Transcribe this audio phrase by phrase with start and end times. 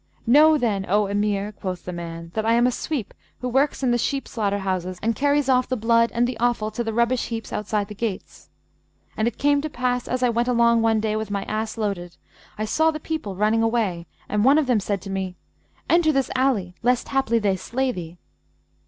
[0.25, 3.91] 'Know then, O Emir,' quoth the man, 'that I am a sweep who works in
[3.91, 7.53] the sheep slaughterhouses and carries off the blood and the offal to the rubbish heaps
[7.53, 8.49] outside the gates.
[9.15, 12.17] And it came to pass as I went along one day with my ass loaded,
[12.57, 15.35] I saw the people running away and one of them said to me,
[15.87, 18.17] 'Enter this alley, lest haply they slay thee.'